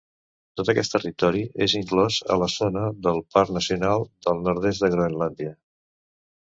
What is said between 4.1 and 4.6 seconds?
del